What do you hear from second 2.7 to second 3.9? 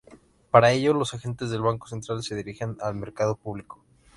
al mercado público.